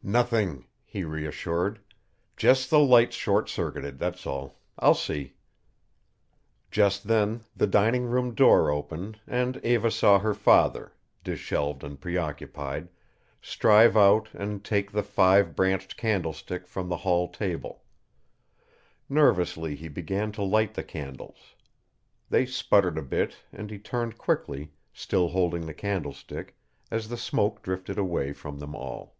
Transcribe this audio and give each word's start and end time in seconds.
"Nothing," 0.00 0.64
he 0.84 1.04
reassured. 1.04 1.80
"Just 2.36 2.70
the 2.70 2.78
lights 2.78 3.14
short 3.16 3.50
circuited, 3.50 3.98
that's 3.98 4.26
all. 4.26 4.58
I'll 4.78 4.94
see." 4.94 5.34
Just 6.70 7.08
then 7.08 7.42
the 7.54 7.66
dining 7.66 8.04
room 8.06 8.32
door 8.32 8.70
opened 8.70 9.20
and 9.26 9.58
Eva 9.58 9.90
saw 9.90 10.20
her 10.20 10.32
father, 10.32 10.94
disheveled 11.24 11.84
and 11.84 12.00
preoccupied, 12.00 12.88
stride 13.42 13.96
out 13.98 14.28
and 14.32 14.64
take 14.64 14.92
the 14.92 15.02
five 15.02 15.54
branched 15.56 15.96
candlestick 15.98 16.66
from 16.68 16.88
the 16.88 16.98
hall 16.98 17.28
table. 17.28 17.82
Nervously 19.10 19.74
he 19.74 19.88
began 19.88 20.32
to 20.32 20.42
light 20.44 20.72
the 20.72 20.84
candles. 20.84 21.54
They 22.30 22.46
sputtered 22.46 22.96
a 22.96 23.02
bit 23.02 23.36
and 23.52 23.68
he 23.68 23.78
turned 23.80 24.16
quickly, 24.16 24.72
still 24.94 25.30
holding 25.30 25.66
the 25.66 25.74
candlestick, 25.74 26.56
as 26.90 27.08
the 27.08 27.18
smoke 27.18 27.62
drifted 27.62 27.98
away 27.98 28.32
from 28.32 28.58
them 28.58 28.74
all. 28.76 29.16